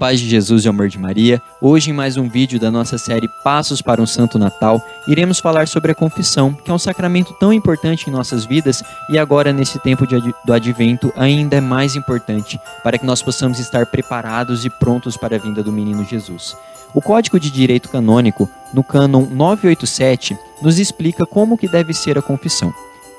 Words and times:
paz 0.00 0.18
de 0.18 0.26
Jesus 0.26 0.64
e 0.64 0.68
amor 0.68 0.88
de 0.88 0.98
Maria. 0.98 1.42
Hoje, 1.60 1.90
em 1.90 1.92
mais 1.92 2.16
um 2.16 2.26
vídeo 2.26 2.58
da 2.58 2.70
nossa 2.70 2.96
série 2.96 3.28
Passos 3.44 3.82
para 3.82 4.00
um 4.00 4.06
Santo 4.06 4.38
Natal, 4.38 4.82
iremos 5.06 5.40
falar 5.40 5.68
sobre 5.68 5.92
a 5.92 5.94
confissão, 5.94 6.54
que 6.54 6.70
é 6.70 6.74
um 6.74 6.78
sacramento 6.78 7.34
tão 7.34 7.52
importante 7.52 8.08
em 8.08 8.10
nossas 8.10 8.46
vidas 8.46 8.82
e 9.10 9.18
agora, 9.18 9.52
nesse 9.52 9.78
tempo 9.78 10.06
de, 10.06 10.18
do 10.42 10.52
advento, 10.54 11.12
ainda 11.14 11.56
é 11.56 11.60
mais 11.60 11.96
importante 11.96 12.58
para 12.82 12.96
que 12.96 13.04
nós 13.04 13.22
possamos 13.22 13.58
estar 13.58 13.84
preparados 13.84 14.64
e 14.64 14.70
prontos 14.70 15.18
para 15.18 15.36
a 15.36 15.38
vinda 15.38 15.62
do 15.62 15.70
menino 15.70 16.02
Jesus. 16.02 16.56
O 16.94 17.02
Código 17.02 17.38
de 17.38 17.50
Direito 17.50 17.90
Canônico, 17.90 18.48
no 18.72 18.82
cânon 18.82 19.26
987, 19.26 20.34
nos 20.62 20.78
explica 20.78 21.26
como 21.26 21.58
que 21.58 21.68
deve 21.68 21.92
ser 21.92 22.16
a 22.16 22.22
confissão. 22.22 22.72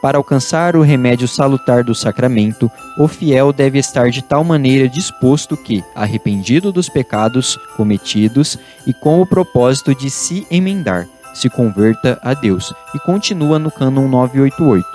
Para 0.00 0.18
alcançar 0.18 0.76
o 0.76 0.82
remédio 0.82 1.26
salutar 1.26 1.82
do 1.82 1.94
sacramento, 1.94 2.70
o 2.98 3.08
fiel 3.08 3.52
deve 3.52 3.78
estar 3.78 4.10
de 4.10 4.22
tal 4.22 4.44
maneira 4.44 4.88
disposto 4.88 5.56
que, 5.56 5.82
arrependido 5.94 6.70
dos 6.70 6.88
pecados 6.88 7.58
cometidos 7.76 8.58
e 8.86 8.92
com 8.92 9.20
o 9.20 9.26
propósito 9.26 9.94
de 9.94 10.10
se 10.10 10.46
emendar, 10.50 11.06
se 11.34 11.50
converta 11.50 12.18
a 12.22 12.34
Deus 12.34 12.72
e 12.94 12.98
continua 13.00 13.58
no 13.58 13.70
cânon 13.70 14.08
988. 14.08 14.86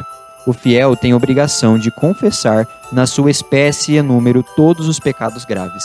O 0.46 0.54
fiel 0.54 0.96
tem 0.96 1.14
obrigação 1.14 1.78
de 1.78 1.92
confessar 1.92 2.68
na 2.92 3.06
sua 3.06 3.30
espécie 3.30 3.94
e 3.94 4.02
número 4.02 4.44
todos 4.56 4.88
os 4.88 5.00
pecados 5.00 5.46
graves. 5.46 5.84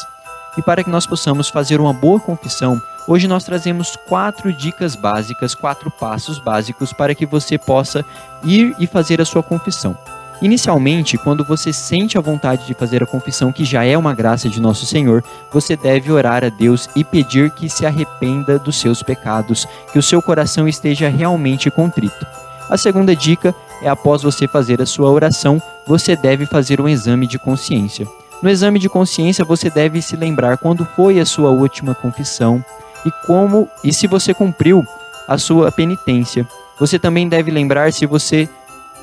E 0.57 0.63
para 0.63 0.83
que 0.83 0.91
nós 0.91 1.07
possamos 1.07 1.49
fazer 1.49 1.81
uma 1.81 1.93
boa 1.93 2.19
confissão, 2.21 2.81
Hoje 3.09 3.29
nós 3.29 3.45
trazemos 3.45 3.95
quatro 4.09 4.53
dicas 4.53 4.97
básicas, 4.97 5.55
quatro 5.55 5.93
passos 5.93 6.41
básicos 6.41 6.93
para 6.93 7.15
que 7.15 7.25
você 7.25 7.57
possa 7.57 8.05
ir 8.43 8.75
e 8.81 8.87
fazer 8.87 9.21
a 9.21 9.25
sua 9.25 9.45
confissão. 9.45 9.97
Inicialmente, 10.43 11.17
quando 11.17 11.45
você 11.45 11.73
sente 11.73 12.19
a 12.19 12.21
vontade 12.21 12.67
de 12.67 12.75
fazer 12.75 13.03
a 13.03 13.07
confissão, 13.07 13.53
que 13.53 13.65
já 13.65 13.85
é 13.85 13.97
uma 13.97 14.13
graça 14.13 14.49
de 14.49 14.61
nosso 14.61 14.85
Senhor, 14.85 15.25
você 15.53 15.77
deve 15.77 16.11
orar 16.11 16.45
a 16.45 16.49
Deus 16.49 16.91
e 16.97 17.05
pedir 17.05 17.51
que 17.53 17.71
se 17.71 17.87
arrependa 17.87 18.59
dos 18.59 18.77
seus 18.77 19.03
pecados, 19.05 19.67
que 19.93 19.99
o 19.99 20.03
seu 20.03 20.21
coração 20.21 20.69
esteja 20.69 21.09
realmente 21.09 21.71
contrito. 21.71 22.27
A 22.69 22.77
segunda 22.77 23.15
dica 23.15 23.55
é 23.81 23.89
após 23.89 24.23
você 24.23 24.49
fazer 24.49 24.83
a 24.83 24.87
sua 24.87 25.11
oração, 25.11 25.63
você 25.87 26.17
deve 26.17 26.45
fazer 26.45 26.81
um 26.81 26.89
exame 26.89 27.27
de 27.27 27.39
consciência. 27.39 28.07
No 28.43 28.51
exame 28.51 28.79
de 28.79 28.89
consciência, 28.89 29.45
você 29.45 29.71
deve 29.71 30.03
se 30.03 30.15
lembrar 30.15 30.59
quando 30.59 30.85
foi 30.85 31.19
a 31.19 31.25
sua 31.25 31.51
última 31.51 31.95
confissão, 31.95 32.63
e 33.05 33.11
como 33.27 33.69
e 33.85 33.93
se 33.93 34.07
você 34.07 34.35
cumpriu 34.35 34.85
a 35.29 35.39
sua 35.39 35.71
penitência. 35.73 36.47
Você 36.79 36.99
também 36.99 37.29
deve 37.29 37.51
lembrar 37.51 37.93
se 37.93 38.05
você 38.05 38.49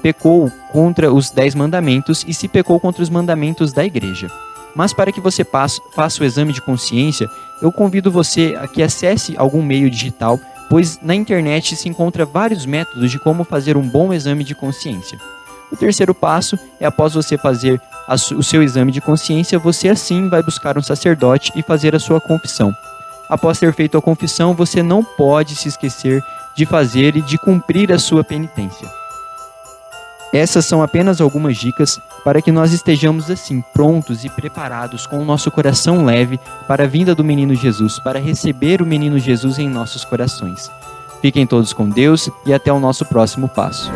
pecou 0.02 0.52
contra 0.72 1.12
os 1.12 1.30
dez 1.30 1.56
mandamentos 1.56 2.23
e 2.28 2.34
se 2.34 2.48
pecou 2.48 2.80
contra 2.80 3.02
os 3.02 3.09
mandamentos 3.09 3.72
da 3.72 3.86
igreja. 3.86 4.28
Mas 4.75 4.94
para 4.94 5.12
que 5.12 5.22
você 5.22 5.45
faça 5.45 6.22
o 6.22 6.25
exame 6.25 6.52
de 6.52 6.62
consciência, 6.62 7.30
eu 7.62 7.72
convido 7.72 8.12
você 8.12 8.56
a 8.59 8.68
que 8.68 8.84
acesse 8.84 9.36
algum 9.38 9.64
meio 9.64 9.90
digital, 9.90 10.40
pois 10.70 11.00
na 11.02 11.16
internet 11.16 11.75
se 11.75 11.88
encontra 11.88 12.25
vários 12.25 12.66
métodos 12.66 13.09
de 13.09 13.20
como 13.20 13.44
fazer 13.44 13.78
um 13.78 13.88
bom 13.88 14.14
exame 14.14 14.44
de 14.44 14.53
consciência. 14.53 15.18
O 15.72 15.78
terceiro 15.78 16.14
passo 16.14 16.59
é 16.80 16.86
após 16.86 17.14
você 17.14 17.38
fazer 17.38 17.81
o 18.08 18.44
seu 18.44 18.62
exame 18.62 18.92
de 18.92 19.02
consciência, 19.02 19.59
você 19.59 19.90
assim 19.90 20.30
vai 20.30 20.44
buscar 20.44 20.78
um 20.78 20.82
sacerdote 20.82 21.52
e 21.56 21.62
fazer 21.62 21.96
a 21.96 22.00
sua 22.00 22.20
confissão 22.20 22.76
após 23.34 23.59
ter 23.59 23.73
feito 23.73 23.98
a 23.98 24.02
confissão, 24.02 24.54
você 24.54 24.84
não 24.84 25.04
pode 25.04 25.56
se 25.56 25.68
esquecer 25.68 26.24
de 26.56 26.68
fazer 26.68 27.16
e 27.16 27.22
de 27.22 27.38
cumprir 27.38 27.92
a 27.92 27.98
sua 27.98 28.24
penitência. 28.24 28.88
Essas 30.31 30.66
são 30.66 30.81
apenas 30.81 31.20
algumas 31.20 31.58
dicas 31.58 32.00
para 32.24 32.42
que 32.42 32.52
nós 32.52 32.74
estejamos 32.74 33.30
assim 33.30 33.64
prontos 33.74 34.24
e 34.24 34.30
preparados 34.30 35.06
com 35.06 35.20
o 35.20 35.26
nosso 35.26 35.50
coração 35.52 36.06
leve 36.06 36.40
para 36.68 36.84
a 36.84 36.88
vinda 36.88 37.14
do 37.14 37.24
menino 37.24 37.56
Jesus, 37.56 38.00
para 38.00 38.20
receber 38.20 38.81
o 38.81 38.86
menino 38.86 39.18
Jesus 39.18 39.58
em 39.58 39.70
nossos 39.70 40.06
corações. 40.06 40.72
Fiquem 41.22 41.47
todos 41.47 41.74
com 41.74 41.90
Deus 41.90 42.30
e 42.46 42.53
até 42.53 42.72
o 42.72 42.80
nosso 42.80 43.06
próximo 43.06 43.47
passo. 43.47 43.91